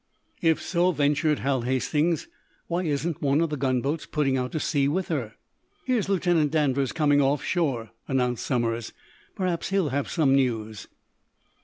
"If 0.41 0.59
so," 0.59 0.91
ventured 0.91 1.37
Hal 1.41 1.61
Hastings, 1.61 2.27
"why 2.65 2.81
isn't 2.85 3.21
one 3.21 3.39
of 3.39 3.51
the 3.51 3.55
gunboats 3.55 4.07
putting 4.07 4.35
out 4.35 4.51
to 4.53 4.59
sea 4.59 4.87
with 4.87 5.09
her." 5.09 5.35
"Here's 5.85 6.09
Lieutenant 6.09 6.49
Danvers 6.49 6.91
coming 6.91 7.21
off 7.21 7.43
shore," 7.43 7.91
announced 8.07 8.43
Somers. 8.43 8.93
"Perhaps 9.35 9.69
he'll 9.69 9.89
have 9.89 10.09
some 10.09 10.33
news." 10.33 10.87